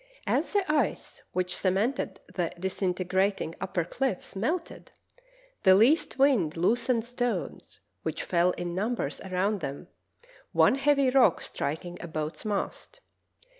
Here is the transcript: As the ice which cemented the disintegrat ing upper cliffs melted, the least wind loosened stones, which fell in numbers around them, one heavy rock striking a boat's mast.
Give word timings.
As 0.25 0.53
the 0.53 0.65
ice 0.67 1.21
which 1.31 1.55
cemented 1.55 2.19
the 2.33 2.51
disintegrat 2.59 3.39
ing 3.39 3.53
upper 3.61 3.85
cliffs 3.85 4.35
melted, 4.35 4.91
the 5.61 5.75
least 5.75 6.17
wind 6.17 6.57
loosened 6.57 7.05
stones, 7.05 7.79
which 8.01 8.23
fell 8.23 8.49
in 8.49 8.73
numbers 8.73 9.21
around 9.21 9.59
them, 9.59 9.89
one 10.53 10.73
heavy 10.73 11.11
rock 11.11 11.43
striking 11.43 11.99
a 12.01 12.07
boat's 12.07 12.43
mast. 12.43 12.99